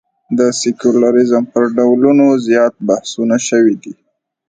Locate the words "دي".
3.83-3.93